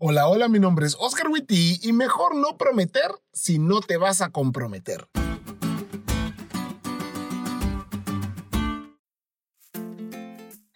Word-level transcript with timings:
Hola, 0.00 0.28
hola, 0.28 0.48
mi 0.48 0.60
nombre 0.60 0.86
es 0.86 0.96
Oscar 1.00 1.26
Witty 1.26 1.80
y 1.82 1.92
mejor 1.92 2.36
no 2.36 2.56
prometer 2.56 3.10
si 3.32 3.58
no 3.58 3.80
te 3.80 3.96
vas 3.96 4.20
a 4.20 4.30
comprometer. 4.30 5.08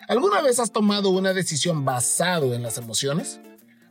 ¿Alguna 0.09 0.43
vez 0.43 0.59
has 0.59 0.73
tomado 0.73 1.11
una 1.11 1.33
decisión 1.35 1.85
basado 1.85 2.53
en 2.53 2.65
las 2.65 2.79
emociones? 2.79 3.39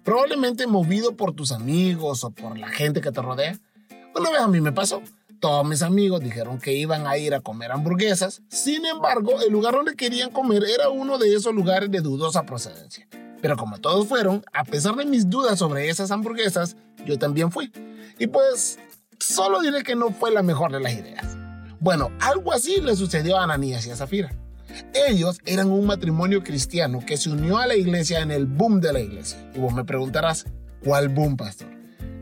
Probablemente 0.04 0.68
movido 0.68 1.16
por 1.16 1.32
tus 1.32 1.54
amigos 1.54 2.26
o 2.26 2.32
por 2.32 2.58
la 2.58 2.68
gente 2.68 3.00
que 3.00 3.14
te 3.14 3.22
rodea. 3.22 3.58
Una 4.14 4.32
vez 4.32 4.42
a 4.42 4.50
mí 4.50 4.60
me 4.60 4.74
pasó. 4.74 5.02
Todos 5.40 5.66
mis 5.66 5.82
amigos 5.82 6.20
dijeron 6.20 6.60
que 6.60 6.74
iban 6.74 7.08
a 7.08 7.18
ir 7.18 7.34
a 7.34 7.40
comer 7.40 7.72
hamburguesas. 7.72 8.42
Sin 8.50 8.86
embargo, 8.86 9.40
el 9.40 9.54
lugar 9.54 9.76
donde 9.76 9.96
querían 9.96 10.32
comer 10.32 10.66
era 10.66 10.90
uno 10.90 11.18
de 11.18 11.34
esos 11.34 11.56
lugares 11.56 11.90
de 11.90 12.02
dudosa 12.02 12.44
procedencia. 12.44 13.08
Pero 13.42 13.58
como 13.58 13.80
todos 13.80 14.08
fueron, 14.08 14.44
a 14.54 14.64
pesar 14.64 14.96
de 14.96 15.06
mis 15.06 15.30
dudas 15.30 15.60
sobre 15.60 15.90
esas 15.90 16.12
hamburguesas, 16.12 16.78
yo 17.06 17.18
también 17.18 17.52
fui. 17.52 17.72
Y 18.20 18.28
pues, 18.28 18.80
solo 19.20 19.62
diré 19.62 19.84
que 19.84 19.96
no 19.96 20.12
fue 20.12 20.32
la 20.32 20.44
mejor 20.44 20.72
de 20.72 20.80
las 20.80 20.94
ideas. 20.94 21.38
Bueno, 21.80 22.12
algo 22.20 22.54
así 22.54 22.80
le 22.80 22.96
sucedió 22.96 23.38
a 23.38 23.44
Ananías 23.44 23.86
y 23.88 23.92
a 23.92 23.96
Zafira. 23.96 24.32
Ellos 24.94 25.40
eran 25.46 25.72
un 25.72 25.86
matrimonio 25.86 26.44
cristiano 26.44 27.00
que 27.06 27.18
se 27.18 27.30
unió 27.30 27.58
a 27.58 27.68
la 27.68 27.76
iglesia 27.76 28.22
en 28.22 28.32
el 28.32 28.46
boom 28.46 28.80
de 28.80 28.94
la 28.94 29.00
iglesia. 29.00 29.52
Y 29.56 29.60
vos 29.60 29.74
me 29.74 29.84
preguntarás, 29.84 30.46
¿cuál 30.84 31.10
boom, 31.10 31.36
pastor? 31.36 31.71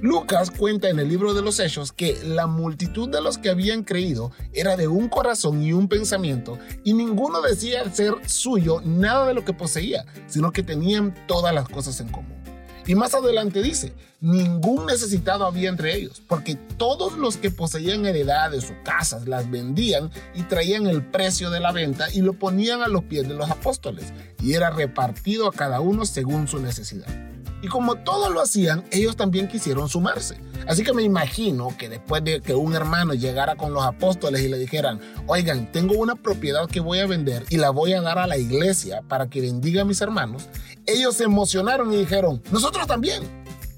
Lucas 0.02 0.50
cuenta 0.50 0.88
en 0.88 0.98
el 0.98 1.10
libro 1.10 1.34
de 1.34 1.42
los 1.42 1.60
Hechos 1.60 1.92
que 1.92 2.18
la 2.24 2.48
multitud 2.48 3.10
de 3.10 3.22
los 3.22 3.38
que 3.38 3.50
habían 3.50 3.84
creído 3.84 4.32
era 4.54 4.78
de 4.78 4.88
un 4.88 5.10
corazón 5.10 5.62
y 5.62 5.74
un 5.74 5.90
pensamiento, 5.90 6.58
y 6.86 6.94
ninguno 6.94 7.42
decía 7.42 7.90
ser 7.94 8.14
suyo 8.26 8.80
nada 8.86 9.28
de 9.28 9.34
lo 9.34 9.44
que 9.44 9.52
poseía, 9.52 10.06
sino 10.28 10.54
que 10.54 10.64
tenían 10.64 11.14
todas 11.28 11.54
las 11.54 11.68
cosas 11.68 12.00
en 12.00 12.08
común. 12.08 12.40
Y 12.88 12.96
más 12.96 13.14
adelante 13.14 13.62
dice, 13.62 13.94
ningún 14.22 14.86
necesitado 14.86 15.46
había 15.46 15.70
entre 15.70 15.96
ellos, 15.96 16.24
porque 16.28 16.56
todos 16.56 17.18
los 17.18 17.36
que 17.36 17.52
poseían 17.52 18.06
heredades 18.06 18.72
o 18.72 18.84
casas 18.86 19.28
las 19.28 19.52
vendían 19.52 20.12
y 20.34 20.44
traían 20.44 20.88
el 20.88 21.06
precio 21.06 21.50
de 21.50 21.60
la 21.60 21.74
venta 21.74 22.08
y 22.12 22.22
lo 22.22 22.34
ponían 22.34 22.82
a 22.82 22.88
los 22.88 23.04
pies 23.04 23.28
de 23.28 23.36
los 23.36 23.52
apóstoles, 23.52 24.14
y 24.42 24.54
era 24.54 24.70
repartido 24.70 25.48
a 25.48 25.52
cada 25.52 25.82
uno 25.82 26.06
según 26.06 26.48
su 26.48 26.60
necesidad. 26.60 27.29
Y 27.62 27.68
como 27.68 27.96
todos 27.96 28.32
lo 28.32 28.42
hacían, 28.42 28.86
ellos 28.92 29.16
también 29.16 29.48
quisieron 29.48 29.90
sumarse. 29.90 30.40
Así 30.68 30.84
que 30.84 30.94
me 30.94 31.04
imagino 31.04 31.76
que 31.78 31.90
después 31.90 32.24
de 32.24 32.42
que 32.42 32.54
un 32.54 32.76
hermano 32.76 33.14
llegara 33.14 33.56
con 33.56 33.74
los 33.74 33.84
apóstoles 33.84 34.42
y 34.42 34.50
le 34.50 34.58
dijeran, 34.58 35.00
oigan, 35.28 35.72
tengo 35.72 35.96
una 35.96 36.16
propiedad 36.16 36.68
que 36.68 36.80
voy 36.80 37.00
a 37.00 37.08
vender 37.08 37.44
y 37.50 37.58
la 37.58 37.70
voy 37.70 37.94
a 37.94 38.02
dar 38.02 38.20
a 38.20 38.28
la 38.28 38.38
iglesia 38.38 39.02
para 39.08 39.28
que 39.28 39.42
bendiga 39.42 39.82
a 39.82 39.86
mis 39.86 40.00
hermanos, 40.02 40.48
ellos 40.86 41.16
se 41.16 41.24
emocionaron 41.24 41.92
y 41.94 41.98
dijeron, 41.98 42.42
nosotros 42.52 42.88
también. 42.88 43.24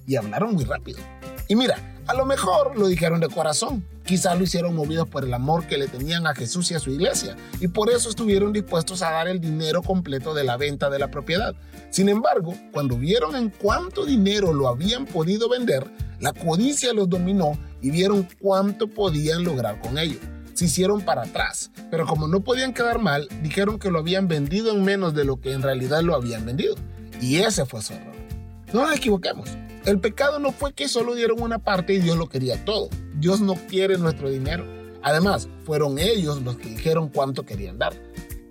Y 0.05 0.15
hablaron 0.15 0.53
muy 0.53 0.65
rápido. 0.65 0.99
Y 1.47 1.55
mira, 1.55 1.95
a 2.07 2.13
lo 2.13 2.25
mejor 2.25 2.77
lo 2.77 2.87
dijeron 2.87 3.19
de 3.19 3.29
corazón, 3.29 3.85
quizás 4.05 4.37
lo 4.37 4.43
hicieron 4.43 4.75
movidos 4.75 5.07
por 5.07 5.23
el 5.23 5.33
amor 5.33 5.67
que 5.67 5.77
le 5.77 5.87
tenían 5.87 6.27
a 6.27 6.35
Jesús 6.35 6.71
y 6.71 6.75
a 6.75 6.79
su 6.79 6.91
iglesia, 6.91 7.35
y 7.59 7.67
por 7.67 7.89
eso 7.89 8.09
estuvieron 8.09 8.53
dispuestos 8.53 9.01
a 9.01 9.11
dar 9.11 9.27
el 9.27 9.39
dinero 9.39 9.81
completo 9.81 10.33
de 10.33 10.43
la 10.43 10.57
venta 10.57 10.89
de 10.89 10.99
la 10.99 11.09
propiedad. 11.09 11.55
Sin 11.89 12.09
embargo, 12.09 12.55
cuando 12.71 12.97
vieron 12.97 13.35
en 13.35 13.49
cuánto 13.49 14.05
dinero 14.05 14.53
lo 14.53 14.67
habían 14.67 15.05
podido 15.05 15.49
vender, 15.49 15.85
la 16.19 16.33
codicia 16.33 16.93
los 16.93 17.09
dominó 17.09 17.57
y 17.81 17.89
vieron 17.89 18.27
cuánto 18.39 18.87
podían 18.87 19.43
lograr 19.43 19.79
con 19.81 19.97
ello. 19.97 20.19
Se 20.53 20.65
hicieron 20.65 21.01
para 21.01 21.23
atrás, 21.23 21.71
pero 21.89 22.05
como 22.05 22.27
no 22.27 22.41
podían 22.41 22.73
quedar 22.73 22.99
mal, 22.99 23.27
dijeron 23.41 23.79
que 23.79 23.89
lo 23.89 23.99
habían 23.99 24.27
vendido 24.27 24.71
en 24.71 24.83
menos 24.83 25.13
de 25.15 25.25
lo 25.25 25.39
que 25.39 25.53
en 25.53 25.61
realidad 25.61 26.01
lo 26.01 26.15
habían 26.15 26.45
vendido. 26.45 26.75
Y 27.19 27.37
ese 27.37 27.65
fue 27.65 27.81
su 27.81 27.93
error. 27.93 28.13
No 28.73 28.85
nos 28.85 28.95
equivoquemos. 28.95 29.49
El 29.85 29.99
pecado 29.99 30.37
no 30.37 30.51
fue 30.51 30.73
que 30.73 30.87
solo 30.87 31.15
dieron 31.15 31.41
una 31.41 31.57
parte 31.57 31.93
y 31.93 31.99
Dios 31.99 32.15
lo 32.15 32.29
quería 32.29 32.63
todo. 32.65 32.89
Dios 33.15 33.41
no 33.41 33.55
quiere 33.67 33.97
nuestro 33.97 34.29
dinero. 34.29 34.63
Además, 35.01 35.47
fueron 35.65 35.97
ellos 35.97 36.41
los 36.43 36.57
que 36.57 36.69
dijeron 36.69 37.09
cuánto 37.09 37.45
querían 37.47 37.79
dar. 37.79 37.93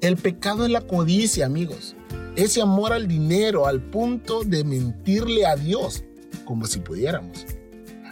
El 0.00 0.16
pecado 0.16 0.64
es 0.64 0.72
la 0.72 0.80
codicia, 0.80 1.46
amigos. 1.46 1.94
Ese 2.34 2.60
amor 2.60 2.92
al 2.92 3.06
dinero 3.06 3.66
al 3.66 3.80
punto 3.80 4.42
de 4.42 4.64
mentirle 4.64 5.46
a 5.46 5.54
Dios, 5.54 6.02
como 6.44 6.66
si 6.66 6.80
pudiéramos. 6.80 7.46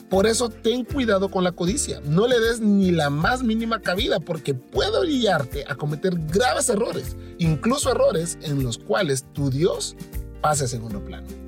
Por 0.08 0.26
eso 0.28 0.48
ten 0.48 0.84
cuidado 0.84 1.28
con 1.28 1.42
la 1.42 1.52
codicia. 1.52 2.00
No 2.04 2.28
le 2.28 2.38
des 2.38 2.60
ni 2.60 2.92
la 2.92 3.10
más 3.10 3.42
mínima 3.42 3.80
cabida 3.80 4.20
porque 4.20 4.54
puede 4.54 4.96
orillarte 4.96 5.64
a 5.68 5.74
cometer 5.74 6.14
graves 6.28 6.68
errores, 6.68 7.16
incluso 7.38 7.90
errores 7.90 8.38
en 8.42 8.62
los 8.62 8.78
cuales 8.78 9.24
tu 9.32 9.50
Dios 9.50 9.96
pase 10.40 10.64
a 10.64 10.68
segundo 10.68 11.04
plano. 11.04 11.47